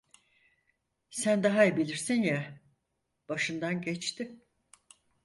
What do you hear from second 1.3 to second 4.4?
daha iyi bilirsin ya, başından geçti…